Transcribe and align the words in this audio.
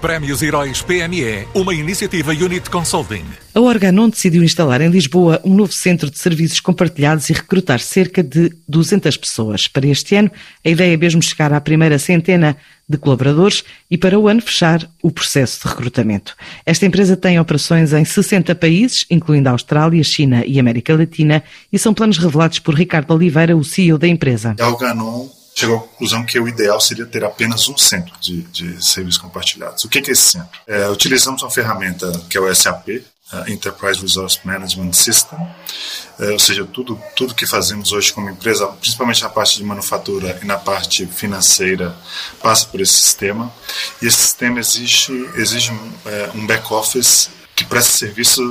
Prémios 0.00 0.40
Heróis 0.40 0.80
PME, 0.80 1.46
uma 1.54 1.74
iniciativa 1.74 2.32
Unit 2.32 2.70
Consulting. 2.70 3.22
A 3.54 3.60
Organon 3.60 4.08
decidiu 4.08 4.42
instalar 4.42 4.80
em 4.80 4.88
Lisboa 4.88 5.38
um 5.44 5.54
novo 5.54 5.72
centro 5.72 6.10
de 6.10 6.18
serviços 6.18 6.58
compartilhados 6.58 7.28
e 7.28 7.34
recrutar 7.34 7.80
cerca 7.80 8.22
de 8.22 8.50
200 8.66 9.14
pessoas. 9.18 9.68
Para 9.68 9.86
este 9.86 10.16
ano, 10.16 10.30
a 10.64 10.70
ideia 10.70 10.94
é 10.94 10.96
mesmo 10.96 11.22
chegar 11.22 11.52
à 11.52 11.60
primeira 11.60 11.98
centena 11.98 12.56
de 12.88 12.96
colaboradores 12.96 13.62
e 13.90 13.98
para 13.98 14.18
o 14.18 14.26
ano 14.26 14.40
fechar 14.40 14.88
o 15.02 15.10
processo 15.10 15.60
de 15.60 15.68
recrutamento. 15.68 16.34
Esta 16.64 16.86
empresa 16.86 17.14
tem 17.14 17.38
operações 17.38 17.92
em 17.92 18.04
60 18.04 18.54
países, 18.54 19.04
incluindo 19.10 19.50
a 19.50 19.52
Austrália, 19.52 20.02
China 20.02 20.42
e 20.46 20.58
América 20.58 20.96
Latina, 20.96 21.42
e 21.70 21.78
são 21.78 21.92
planos 21.92 22.16
revelados 22.16 22.58
por 22.58 22.74
Ricardo 22.74 23.12
Oliveira, 23.12 23.54
o 23.54 23.62
CEO 23.62 23.98
da 23.98 24.08
empresa. 24.08 24.56
A 24.58 24.66
Organon 24.66 25.39
chegou 25.60 25.76
à 25.76 25.80
conclusão 25.80 26.24
que 26.24 26.38
o 26.38 26.48
ideal 26.48 26.80
seria 26.80 27.06
ter 27.06 27.24
apenas 27.24 27.68
um 27.68 27.76
centro 27.76 28.12
de, 28.20 28.42
de 28.42 28.84
serviços 28.84 29.20
compartilhados. 29.20 29.84
O 29.84 29.88
que 29.88 29.98
é 29.98 30.02
esse 30.02 30.32
centro? 30.32 30.60
É, 30.66 30.88
utilizamos 30.88 31.42
uma 31.42 31.50
ferramenta 31.50 32.10
que 32.28 32.38
é 32.38 32.40
o 32.40 32.54
SAP, 32.54 32.88
Enterprise 33.46 34.00
Resource 34.00 34.40
Management 34.42 34.92
System, 34.92 35.38
é, 36.18 36.30
ou 36.30 36.38
seja, 36.38 36.64
tudo, 36.64 37.00
tudo 37.14 37.34
que 37.34 37.46
fazemos 37.46 37.92
hoje 37.92 38.12
como 38.12 38.28
empresa, 38.28 38.66
principalmente 38.66 39.22
na 39.22 39.28
parte 39.28 39.56
de 39.56 39.62
manufatura 39.62 40.38
e 40.42 40.44
na 40.44 40.58
parte 40.58 41.06
financeira, 41.06 41.94
passa 42.42 42.66
por 42.66 42.80
esse 42.80 42.94
sistema. 42.94 43.52
E 44.02 44.06
esse 44.06 44.16
sistema 44.16 44.58
exige, 44.58 45.12
exige 45.36 45.72
é, 46.06 46.30
um 46.34 46.44
back-office 46.46 47.30
que 47.54 47.64
presta 47.64 47.92
serviço 47.92 48.42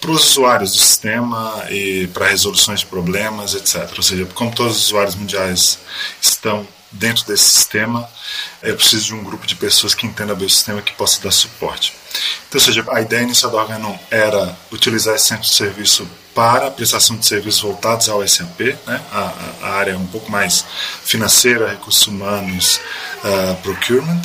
para 0.00 0.10
os 0.10 0.30
usuários 0.30 0.72
do 0.72 0.78
sistema 0.78 1.66
e 1.68 2.06
para 2.08 2.28
resoluções 2.28 2.80
de 2.80 2.86
problemas, 2.86 3.54
etc. 3.54 3.92
Ou 3.96 4.02
seja, 4.02 4.24
como 4.34 4.54
todos 4.54 4.76
os 4.76 4.84
usuários 4.86 5.14
mundiais 5.14 5.78
estão 6.20 6.66
dentro 6.90 7.24
desse 7.26 7.50
sistema, 7.50 8.08
é 8.62 8.72
preciso 8.72 9.06
de 9.06 9.14
um 9.14 9.22
grupo 9.22 9.46
de 9.46 9.54
pessoas 9.54 9.94
que 9.94 10.06
entendam 10.06 10.34
bem 10.34 10.46
o 10.46 10.50
sistema 10.50 10.82
que 10.82 10.92
possa 10.94 11.20
dar 11.22 11.30
suporte. 11.30 11.92
Então, 12.48 12.58
ou 12.58 12.60
seja, 12.60 12.84
a 12.90 13.00
ideia 13.00 13.22
inicial 13.22 13.50
do 13.50 13.58
Organon 13.58 13.96
era 14.10 14.56
utilizar 14.72 15.14
esse 15.14 15.26
centro 15.26 15.44
de 15.44 15.54
serviço 15.54 16.08
para 16.34 16.68
a 16.68 16.70
prestação 16.70 17.16
de 17.16 17.26
serviços 17.26 17.60
voltados 17.60 18.08
ao 18.08 18.26
SAP, 18.26 18.60
né? 18.86 19.00
a, 19.12 19.32
a 19.62 19.70
área 19.74 19.96
um 19.96 20.06
pouco 20.06 20.30
mais 20.30 20.64
financeira, 21.04 21.68
recursos 21.68 22.06
humanos, 22.06 22.80
uh, 23.24 23.54
procurement, 23.62 24.22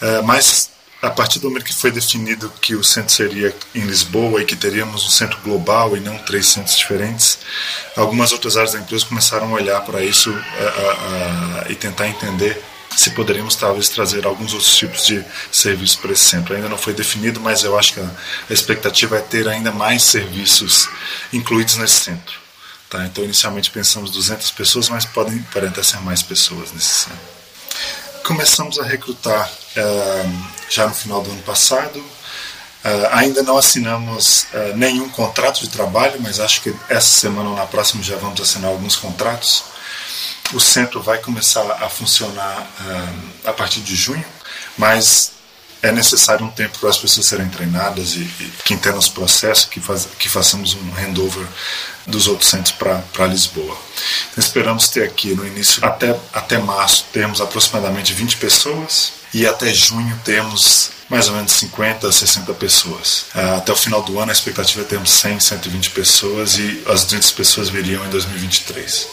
uh, 0.00 0.22
mas 0.24 0.70
a 1.00 1.10
partir 1.10 1.38
do 1.38 1.48
momento 1.48 1.64
que 1.64 1.74
foi 1.74 1.92
definido 1.92 2.52
que 2.60 2.74
o 2.74 2.82
centro 2.82 3.12
seria 3.12 3.54
em 3.74 3.82
Lisboa 3.82 4.42
e 4.42 4.44
que 4.44 4.56
teríamos 4.56 5.04
um 5.06 5.08
centro 5.08 5.38
global 5.42 5.96
e 5.96 6.00
não 6.00 6.18
três 6.18 6.48
centros 6.48 6.76
diferentes, 6.76 7.38
algumas 7.96 8.32
outras 8.32 8.56
áreas 8.56 8.72
da 8.72 8.80
empresa 8.80 9.06
começaram 9.06 9.48
a 9.48 9.52
olhar 9.52 9.80
para 9.82 10.02
isso 10.02 10.34
e 11.68 11.74
tentar 11.76 12.08
entender 12.08 12.60
se 12.96 13.10
poderíamos 13.10 13.54
talvez 13.54 13.88
trazer 13.88 14.26
alguns 14.26 14.52
outros 14.52 14.76
tipos 14.76 15.06
de 15.06 15.24
serviços 15.52 15.94
para 15.96 16.10
esse 16.10 16.24
centro. 16.24 16.56
Ainda 16.56 16.68
não 16.68 16.78
foi 16.78 16.92
definido, 16.92 17.38
mas 17.38 17.62
eu 17.62 17.78
acho 17.78 17.94
que 17.94 18.00
a, 18.00 18.10
a 18.50 18.52
expectativa 18.52 19.18
é 19.18 19.20
ter 19.20 19.46
ainda 19.46 19.70
mais 19.70 20.02
serviços 20.02 20.88
incluídos 21.32 21.76
nesse 21.76 22.00
centro. 22.00 22.40
Tá? 22.90 23.04
Então, 23.04 23.22
inicialmente 23.22 23.70
pensamos 23.70 24.10
200 24.10 24.50
pessoas, 24.50 24.88
mas 24.88 25.04
podem, 25.04 25.44
até 25.54 25.82
ser 25.82 26.00
mais 26.00 26.22
pessoas 26.22 26.72
nesse 26.72 27.04
centro 27.04 27.38
começamos 28.28 28.78
a 28.78 28.84
recrutar 28.84 29.50
já 30.68 30.86
no 30.86 30.94
final 30.94 31.22
do 31.22 31.30
ano 31.30 31.42
passado. 31.42 31.98
Uh, 31.98 33.08
ainda 33.10 33.42
não 33.42 33.58
assinamos 33.58 34.46
uh, 34.52 34.76
nenhum 34.76 35.08
contrato 35.08 35.60
de 35.60 35.68
trabalho, 35.68 36.20
mas 36.20 36.38
acho 36.38 36.62
que 36.62 36.74
essa 36.88 37.08
semana 37.08 37.50
ou 37.50 37.56
na 37.56 37.66
próxima 37.66 38.02
já 38.02 38.16
vamos 38.16 38.40
assinar 38.40 38.70
alguns 38.70 38.96
contratos. 38.96 39.64
O 40.54 40.60
centro 40.60 41.02
vai 41.02 41.18
começar 41.18 41.70
a 41.72 41.90
funcionar 41.90 42.66
a 43.44 43.52
partir 43.52 43.80
de 43.80 43.94
junho, 43.94 44.24
mas 44.78 45.32
é 45.82 45.92
necessário 45.92 46.44
um 46.44 46.50
tempo 46.50 46.78
para 46.78 46.90
as 46.90 46.98
pessoas 46.98 47.26
serem 47.26 47.48
treinadas 47.48 48.14
e, 48.14 48.20
e 48.20 48.52
que 48.64 48.74
entendam 48.74 48.98
os 48.98 49.08
processos, 49.08 49.64
que, 49.64 49.80
faz, 49.80 50.08
que 50.18 50.28
façamos 50.28 50.74
um 50.74 50.92
handover 50.94 51.46
dos 52.06 52.26
outros 52.26 52.50
centros 52.50 52.74
para 52.74 53.26
Lisboa. 53.26 53.76
Então, 54.32 54.44
esperamos 54.44 54.88
ter 54.88 55.04
aqui 55.04 55.34
no 55.34 55.46
início, 55.46 55.84
até, 55.84 56.18
até 56.32 56.58
março, 56.58 57.06
temos 57.12 57.40
aproximadamente 57.40 58.12
20 58.12 58.36
pessoas 58.38 59.12
e 59.32 59.46
até 59.46 59.72
junho 59.72 60.18
temos 60.24 60.90
mais 61.08 61.28
ou 61.28 61.34
menos 61.34 61.52
50, 61.52 62.10
60 62.10 62.52
pessoas. 62.54 63.26
Ah, 63.34 63.56
até 63.56 63.72
o 63.72 63.76
final 63.76 64.02
do 64.02 64.18
ano 64.18 64.30
a 64.30 64.32
expectativa 64.32 64.82
é 64.82 64.84
termos 64.84 65.10
100, 65.10 65.40
120 65.40 65.90
pessoas 65.90 66.58
e 66.58 66.82
as 66.86 67.04
200 67.04 67.30
pessoas 67.32 67.68
viriam 67.68 68.04
em 68.04 68.10
2023. 68.10 69.08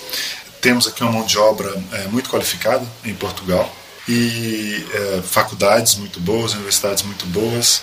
Temos 0.62 0.88
aqui 0.88 1.04
uma 1.04 1.12
mão 1.12 1.26
de 1.26 1.38
obra 1.38 1.72
é, 1.92 2.08
muito 2.08 2.30
qualificada 2.30 2.86
em 3.04 3.14
Portugal, 3.14 3.74
e 4.08 4.86
é, 4.94 5.22
faculdades 5.24 5.96
muito 5.96 6.20
boas, 6.20 6.54
universidades 6.54 7.04
muito 7.04 7.26
boas. 7.28 7.82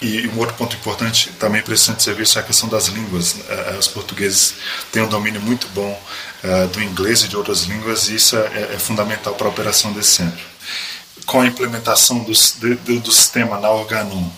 E 0.00 0.28
um 0.28 0.38
outro 0.38 0.54
ponto 0.54 0.76
importante 0.76 1.30
também 1.38 1.62
para 1.62 1.74
de 1.74 2.02
serviço 2.02 2.38
é 2.38 2.42
a 2.42 2.44
questão 2.44 2.68
das 2.68 2.86
línguas. 2.86 3.36
É, 3.48 3.74
é, 3.74 3.78
os 3.78 3.88
portugueses 3.88 4.54
têm 4.92 5.02
um 5.02 5.08
domínio 5.08 5.40
muito 5.40 5.66
bom 5.68 6.00
é, 6.42 6.66
do 6.66 6.82
inglês 6.82 7.22
e 7.22 7.28
de 7.28 7.36
outras 7.36 7.62
línguas, 7.62 8.08
e 8.08 8.16
isso 8.16 8.36
é, 8.36 8.74
é 8.74 8.78
fundamental 8.78 9.34
para 9.34 9.46
a 9.46 9.50
operação 9.50 9.92
desse 9.92 10.10
centro. 10.10 10.44
Com 11.26 11.40
a 11.40 11.46
implementação 11.46 12.18
do, 12.20 12.32
do, 12.32 13.00
do 13.00 13.12
sistema 13.12 13.58
na 13.58 13.70
Organum, 13.70 14.30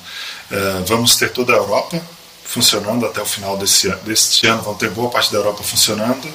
é, 0.50 0.84
vamos 0.86 1.16
ter 1.16 1.30
toda 1.32 1.52
a 1.52 1.56
Europa 1.56 2.00
funcionando 2.46 3.04
até 3.04 3.20
o 3.20 3.26
final 3.26 3.56
desse, 3.56 3.90
deste 3.96 4.46
ano, 4.46 4.62
vão 4.62 4.74
ter 4.74 4.88
boa 4.90 5.10
parte 5.10 5.32
da 5.32 5.38
Europa 5.38 5.62
funcionando 5.62 6.32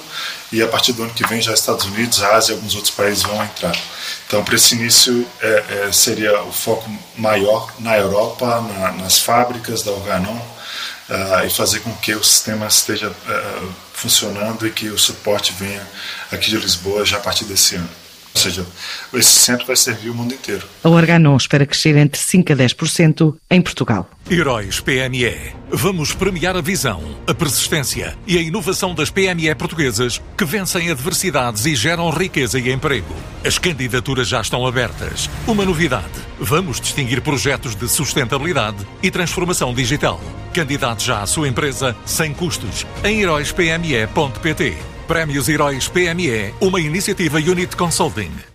e 0.51 0.61
a 0.61 0.67
partir 0.67 0.91
do 0.91 1.03
ano 1.03 1.13
que 1.13 1.25
vem 1.25 1.41
já 1.41 1.53
Estados 1.53 1.85
Unidos, 1.85 2.21
Ásia 2.21 2.51
e 2.51 2.55
alguns 2.55 2.75
outros 2.75 2.93
países 2.93 3.23
vão 3.23 3.41
entrar. 3.41 3.75
Então, 4.27 4.43
para 4.43 4.55
esse 4.55 4.75
início, 4.75 5.25
é, 5.41 5.87
é, 5.87 5.91
seria 5.91 6.43
o 6.43 6.51
foco 6.51 6.89
maior 7.17 7.73
na 7.79 7.97
Europa, 7.97 8.61
na, 8.61 8.91
nas 8.91 9.19
fábricas 9.19 9.81
da 9.81 9.91
Organon 9.91 10.35
uh, 10.35 11.45
e 11.45 11.49
fazer 11.49 11.79
com 11.79 11.93
que 11.95 12.13
o 12.13 12.23
sistema 12.23 12.67
esteja 12.67 13.09
uh, 13.09 13.73
funcionando 13.93 14.67
e 14.67 14.71
que 14.71 14.89
o 14.89 14.97
suporte 14.97 15.53
venha 15.53 15.85
aqui 16.31 16.49
de 16.49 16.57
Lisboa 16.57 17.05
já 17.05 17.17
a 17.17 17.21
partir 17.21 17.45
desse 17.45 17.75
ano. 17.75 17.89
Ou 18.33 18.41
seja, 18.41 18.65
esse 19.13 19.29
centro 19.29 19.65
vai 19.65 19.75
servir 19.75 20.09
o 20.09 20.15
mundo 20.15 20.33
inteiro. 20.33 20.65
A 20.83 20.89
Organon 20.89 21.35
espera 21.35 21.65
crescer 21.65 21.95
entre 21.97 22.19
5% 22.19 22.51
a 22.51 22.55
10% 22.55 23.35
em 23.49 23.61
Portugal. 23.61 24.09
Heróis 24.29 24.79
PME. 24.79 25.53
Vamos 25.69 26.13
premiar 26.13 26.55
a 26.55 26.61
visão, 26.61 27.01
a 27.27 27.33
persistência 27.33 28.17
e 28.25 28.37
a 28.37 28.41
inovação 28.41 28.95
das 28.95 29.09
PME 29.09 29.53
portuguesas 29.55 30.21
que 30.37 30.45
vencem 30.45 30.89
adversidades 30.89 31.65
e 31.65 31.75
geram 31.75 32.09
riqueza 32.09 32.59
e 32.59 32.71
emprego. 32.71 33.13
As 33.45 33.57
candidaturas 33.57 34.27
já 34.27 34.39
estão 34.41 34.65
abertas. 34.65 35.29
Uma 35.45 35.65
novidade: 35.65 36.07
vamos 36.39 36.79
distinguir 36.79 37.21
projetos 37.21 37.75
de 37.75 37.87
sustentabilidade 37.87 38.85
e 39.03 39.11
transformação 39.11 39.73
digital. 39.73 40.19
Candidate 40.53 41.05
já 41.05 41.21
à 41.21 41.25
sua 41.25 41.47
empresa 41.47 41.95
sem 42.05 42.33
custos 42.33 42.85
em 43.03 43.21
heróispme.pt. 43.21 44.90
Prémios 45.11 45.49
Heróis 45.49 45.89
PME, 45.89 46.53
uma 46.61 46.79
iniciativa 46.79 47.37
Unit 47.37 47.75
Consulting. 47.75 48.50